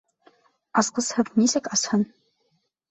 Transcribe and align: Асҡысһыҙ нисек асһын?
Асҡысһыҙ 0.83 1.31
нисек 1.43 1.71
асһын? 1.79 2.09